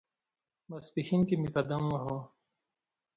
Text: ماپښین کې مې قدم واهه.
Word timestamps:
ماپښین 0.69 1.21
کې 1.27 1.35
مې 1.41 1.49
قدم 1.55 1.83
واهه. 1.89 2.17